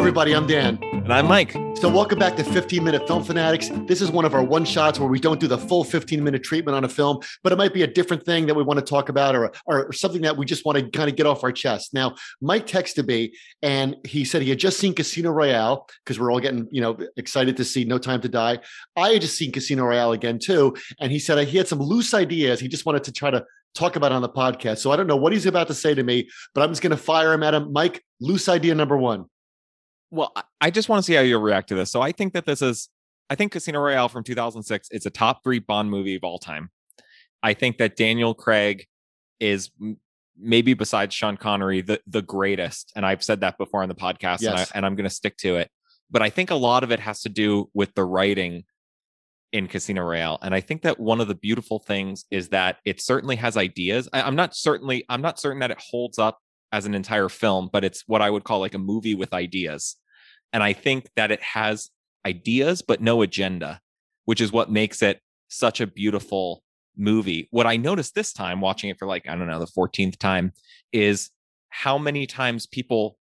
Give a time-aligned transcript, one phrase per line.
[0.00, 0.34] everybody.
[0.34, 0.78] I'm Dan.
[0.82, 1.52] And I'm Mike.
[1.74, 3.68] So, welcome back to 15 Minute Film Fanatics.
[3.86, 6.42] This is one of our one shots where we don't do the full 15 minute
[6.42, 8.84] treatment on a film, but it might be a different thing that we want to
[8.84, 11.52] talk about or, or something that we just want to kind of get off our
[11.52, 11.92] chest.
[11.92, 16.32] Now, Mike texted me and he said he had just seen Casino Royale because we're
[16.32, 18.58] all getting, you know, excited to see No Time to Die.
[18.96, 20.74] I had just seen Casino Royale again, too.
[20.98, 22.58] And he said he had some loose ideas.
[22.58, 23.44] He just wanted to try to
[23.74, 24.78] talk about on the podcast.
[24.78, 26.90] So, I don't know what he's about to say to me, but I'm just going
[26.90, 27.70] to fire him at him.
[27.70, 29.26] Mike, loose idea number one.
[30.10, 31.90] Well, I just want to see how you'll react to this.
[31.90, 32.88] So I think that this is,
[33.28, 36.70] I think Casino Royale from 2006 is a top three Bond movie of all time.
[37.42, 38.86] I think that Daniel Craig
[39.38, 39.70] is
[40.38, 44.40] maybe besides Sean Connery the the greatest, and I've said that before on the podcast,
[44.40, 44.70] yes.
[44.74, 45.70] and, I, am going to stick to it.
[46.10, 48.64] But I think a lot of it has to do with the writing
[49.52, 53.00] in Casino Royale, and I think that one of the beautiful things is that it
[53.00, 54.08] certainly has ideas.
[54.12, 56.38] I, I'm not certainly I'm not certain that it holds up
[56.72, 59.96] as an entire film, but it's what I would call like a movie with ideas.
[60.52, 61.90] And I think that it has
[62.26, 63.80] ideas, but no agenda,
[64.24, 66.62] which is what makes it such a beautiful
[66.96, 67.48] movie.
[67.50, 70.52] What I noticed this time watching it for like, I don't know, the 14th time
[70.92, 71.30] is
[71.70, 73.16] how many times people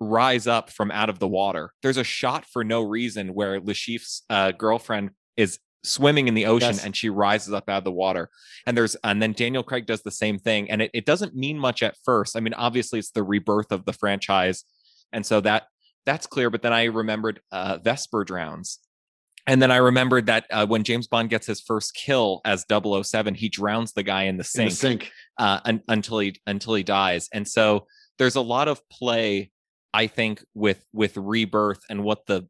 [0.00, 1.72] rise up from out of the water.
[1.82, 6.46] There's a shot for no reason where Le Chiffre's uh, girlfriend is swimming in the
[6.46, 6.84] ocean yes.
[6.84, 8.30] and she rises up out of the water
[8.66, 11.58] and there's and then daniel craig does the same thing and it, it doesn't mean
[11.58, 14.64] much at first i mean obviously it's the rebirth of the franchise
[15.12, 15.64] and so that
[16.06, 18.78] that's clear but then i remembered uh, vesper drowns
[19.46, 23.34] and then i remembered that uh, when james bond gets his first kill as 007
[23.34, 25.12] he drowns the guy in the sink, in the sink.
[25.38, 27.86] Uh, un- until he until he dies and so
[28.18, 29.50] there's a lot of play
[29.92, 32.46] i think with with rebirth and what the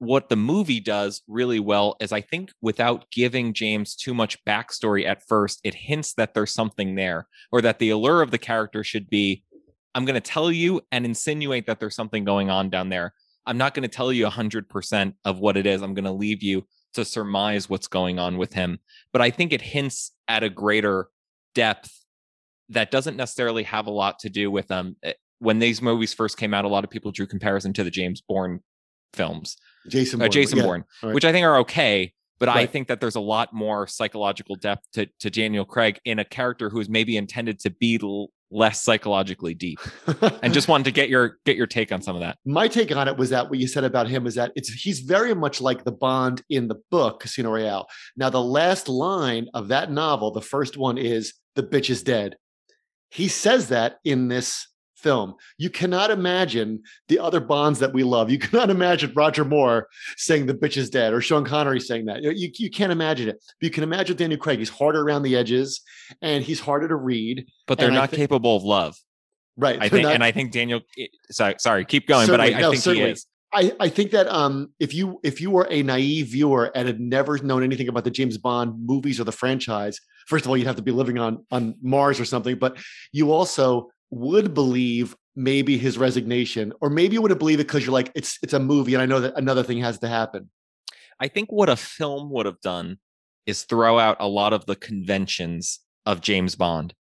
[0.00, 5.06] what the movie does really well is I think without giving James too much backstory
[5.06, 8.82] at first, it hints that there's something there or that the allure of the character
[8.82, 9.44] should be
[9.94, 13.14] I'm going to tell you and insinuate that there's something going on down there.
[13.46, 15.82] I'm not going to tell you 100% of what it is.
[15.82, 18.78] I'm going to leave you to surmise what's going on with him.
[19.12, 21.08] But I think it hints at a greater
[21.54, 22.04] depth
[22.68, 24.94] that doesn't necessarily have a lot to do with um
[25.40, 28.20] when these movies first came out a lot of people drew comparison to the James
[28.20, 28.60] Bourne
[29.12, 29.56] films
[29.88, 30.64] Jason uh, Bourne, Jason yeah.
[30.64, 31.14] Bourne, right.
[31.14, 32.12] which I think are okay.
[32.38, 32.58] But right.
[32.58, 36.24] I think that there's a lot more psychological depth to, to Daniel Craig in a
[36.24, 39.78] character who is maybe intended to be l- less psychologically deep.
[40.42, 42.38] and just wanted to get your get your take on some of that.
[42.44, 45.00] My take on it was that what you said about him is that it's he's
[45.00, 47.88] very much like the Bond in the book Casino Royale.
[48.16, 52.36] Now the last line of that novel, the first one is the bitch is dead.
[53.10, 54.68] He says that in this
[55.00, 55.34] film.
[55.58, 58.30] You cannot imagine the other Bonds that we love.
[58.30, 62.22] You cannot imagine Roger Moore saying the bitch is dead or Sean Connery saying that.
[62.22, 63.42] You, you can't imagine it.
[63.60, 64.58] But you can imagine Daniel Craig.
[64.58, 65.80] He's harder around the edges
[66.22, 67.46] and he's harder to read.
[67.66, 68.96] But they're not capable of love.
[69.56, 69.78] Right.
[69.80, 72.62] I think, not, and I think Daniel, eh, sorry, sorry, keep going, but I, I
[72.62, 73.06] think certainly.
[73.06, 73.26] he is.
[73.52, 77.00] I, I think that um, if you if you were a naive viewer and had
[77.00, 80.68] never known anything about the James Bond movies or the franchise, first of all, you'd
[80.68, 82.56] have to be living on on Mars or something.
[82.56, 82.78] But
[83.12, 87.92] you also would believe maybe his resignation, or maybe you wouldn't believe it because you're
[87.92, 90.50] like, it's it's a movie, and I know that another thing has to happen.
[91.20, 92.98] I think what a film would have done
[93.46, 96.94] is throw out a lot of the conventions of James Bond.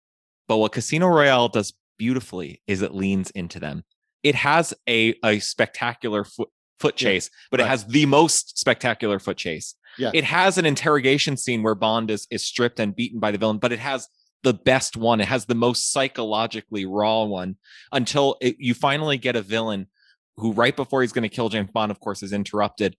[0.49, 3.85] But what Casino Royale does beautifully is it leans into them.
[4.23, 6.49] It has a a spectacular foot
[6.81, 7.67] foot chase, yeah, but right.
[7.67, 9.75] it has the most spectacular foot chase.
[9.99, 10.11] Yeah.
[10.15, 13.59] It has an interrogation scene where Bond is is stripped and beaten by the villain,
[13.59, 14.09] but it has
[14.43, 15.21] the best one.
[15.21, 17.57] It has the most psychologically raw one
[17.93, 19.87] until it, you finally get a villain
[20.37, 22.97] who, right before he's going to kill James Bond, of course, is interrupted,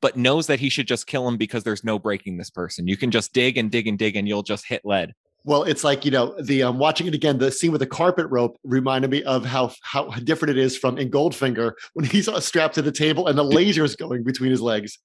[0.00, 2.86] but knows that he should just kill him because there's no breaking this person.
[2.86, 5.14] You can just dig and dig and dig and you'll just hit lead.
[5.44, 7.38] Well, it's like you know the um, watching it again.
[7.38, 10.98] The scene with the carpet rope reminded me of how how different it is from
[10.98, 14.60] in Goldfinger when he's strapped to the table and the laser is going between his
[14.60, 14.98] legs.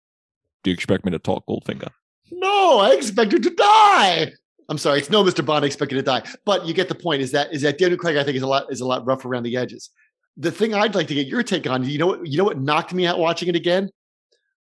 [0.64, 1.90] Do you expect me to talk Goldfinger?
[2.32, 4.34] No, I expect you to die.
[4.70, 5.46] I'm sorry, it's no Mr.
[5.46, 7.22] Bond expected to die, but you get the point.
[7.22, 8.18] Is that is that Daniel Craig?
[8.18, 9.92] I think is a lot is a lot rough around the edges.
[10.38, 12.60] The thing I'd like to get your take on, you know, what, you know what
[12.60, 13.90] knocked me out watching it again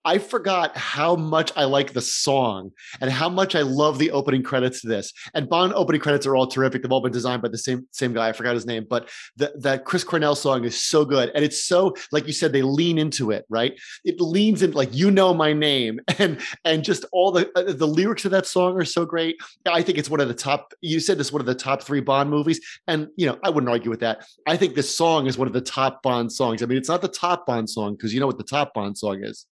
[0.05, 4.43] I forgot how much I like the song and how much I love the opening
[4.43, 5.13] credits to this.
[5.33, 6.83] And Bond opening credits are all terrific.
[6.83, 8.29] They've all been designed by the same same guy.
[8.29, 11.65] I forgot his name, but the that Chris Cornell song is so good, and it's
[11.65, 13.79] so like you said, they lean into it, right?
[14.05, 17.89] It leans in like you know my name, and and just all the uh, the
[17.89, 19.37] lyrics of that song are so great.
[19.67, 20.75] I think it's one of the top.
[20.81, 23.71] You said this one of the top three Bond movies, and you know I wouldn't
[23.71, 24.27] argue with that.
[24.47, 26.63] I think this song is one of the top Bond songs.
[26.63, 28.99] I mean, it's not the top Bond song because you know what the top Bond
[28.99, 29.47] song is.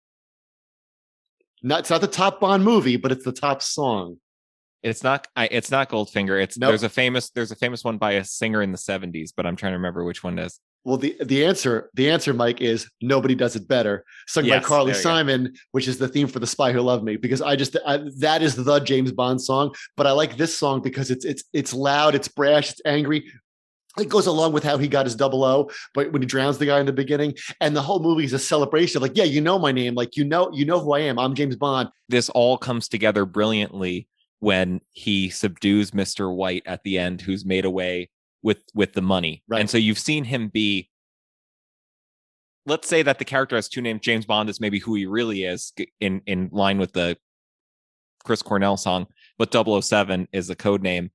[1.62, 4.16] Not it's not the top Bond movie, but it's the top song.
[4.82, 5.26] It's not.
[5.36, 6.42] I, it's not Goldfinger.
[6.42, 6.70] It's nope.
[6.70, 9.56] there's a famous there's a famous one by a singer in the '70s, but I'm
[9.56, 10.58] trying to remember which one it is.
[10.84, 14.68] Well, the the answer the answer, Mike, is nobody does it better, sung Yes, by
[14.68, 15.00] Carly you go.
[15.00, 18.00] Simon, which is the theme for "The Spy Who Loved Me." Because I just I,
[18.20, 21.74] that is the James Bond song, but I like this song because it's it's it's
[21.74, 23.30] loud, it's brash, it's angry.
[23.98, 26.66] It goes along with how he got his double O, but when he drowns the
[26.66, 29.40] guy in the beginning, and the whole movie is a celebration of like, yeah, you
[29.40, 31.18] know my name, like you know you know who I am.
[31.18, 31.88] I'm James Bond.
[32.08, 34.08] this all comes together brilliantly
[34.38, 36.34] when he subdues Mr.
[36.34, 38.10] White at the end, who's made away
[38.42, 39.42] with with the money.
[39.48, 39.60] Right.
[39.60, 40.88] And so you've seen him be.
[42.66, 44.02] Let's say that the character has two names.
[44.02, 47.16] James Bond is maybe who he really is, in in line with the
[48.24, 49.06] Chris Cornell song,
[49.38, 51.10] but 007 is the code name.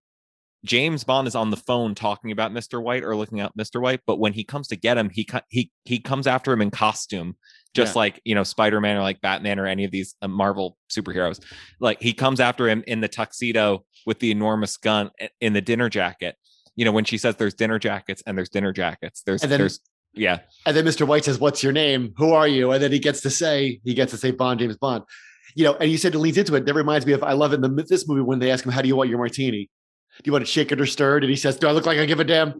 [0.65, 2.81] James Bond is on the phone talking about Mr.
[2.81, 3.81] White or looking at Mr.
[3.81, 6.71] White, but when he comes to get him, he he he comes after him in
[6.71, 7.35] costume,
[7.73, 7.99] just Yeah.
[7.99, 11.39] like you know Spider Man or like Batman or any of these uh, Marvel superheroes.
[11.79, 15.87] Like he comes after him in the tuxedo with the enormous gun in the dinner
[15.89, 16.35] jacket.
[16.75, 19.21] You know when she says there's dinner jackets and there's dinner jackets.
[19.25, 19.79] There's then- there's
[20.17, 21.05] yeah And then Mr.
[21.05, 22.13] White says, What's your name?
[22.17, 22.71] Who are you?
[22.71, 25.03] And then he gets to say, he gets to say Bond, James Bond.
[25.55, 26.65] You know, and you said it leads into it.
[26.65, 28.71] That reminds me of I love it in the, this movie when they ask him,
[28.71, 29.69] How do you want your martini?
[30.17, 31.23] Do you want to shake it or stir it?
[31.23, 32.59] And he says, Do I look like I give a damn?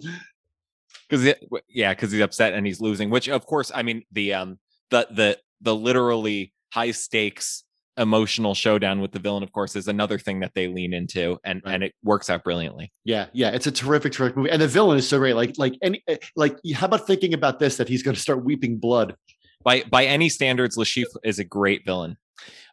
[1.10, 1.34] because
[1.70, 3.10] yeah because he's upset and he's losing.
[3.10, 4.60] Which of course I mean the um
[4.90, 7.64] the the the literally high stakes
[7.98, 11.62] emotional showdown with the villain of course is another thing that they lean into and
[11.66, 11.76] Right.
[11.76, 12.92] and it works out brilliantly.
[13.06, 13.52] Yeah, yeah.
[13.52, 14.50] It's a terrific, terrific movie.
[14.50, 15.36] And the villain is so great.
[15.36, 16.04] Like, like any
[16.36, 19.16] like how about thinking about this that he's gonna start weeping blood?
[19.66, 22.18] By by any standards, Le Chiffre is a great villain.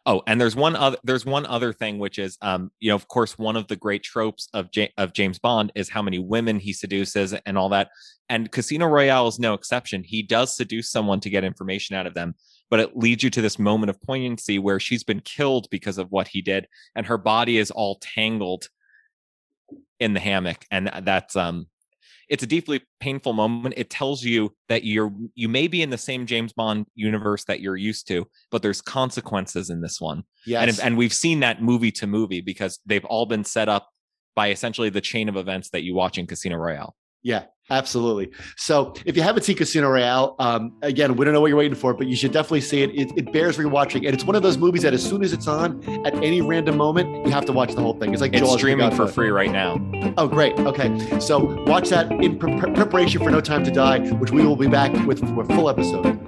[0.05, 3.07] Oh, and there's one other there's one other thing which is um you know of
[3.07, 6.59] course one of the great tropes of J- of James Bond is how many women
[6.59, 7.89] he seduces and all that.
[8.29, 10.03] And Casino Royale is no exception.
[10.03, 12.35] He does seduce someone to get information out of them,
[12.69, 16.11] but it leads you to this moment of poignancy where she's been killed because of
[16.11, 18.67] what he did and her body is all tangled
[19.99, 21.67] in the hammock and that's um
[22.29, 23.75] it's a deeply painful moment.
[23.77, 27.59] It tells you that you're you may be in the same James Bond universe that
[27.59, 30.23] you're used to, but there's consequences in this one.
[30.45, 30.77] Yes.
[30.77, 33.89] And and we've seen that movie to movie because they've all been set up
[34.35, 36.95] by essentially the chain of events that you watch in Casino Royale.
[37.21, 38.29] Yeah, absolutely.
[38.57, 41.75] So if you haven't seen Casino Royale, um, again, we don't know what you're waiting
[41.75, 42.91] for, but you should definitely see it.
[42.91, 43.11] it.
[43.17, 45.83] It bears rewatching, and it's one of those movies that as soon as it's on,
[46.05, 48.11] at any random moment, you have to watch the whole thing.
[48.11, 49.77] It's like It's Jaws streaming for free right now.
[50.17, 50.57] Oh, great.
[50.59, 54.55] Okay, so watch that in pre- preparation for No Time to Die, which we will
[54.55, 56.19] be back with for a full episode.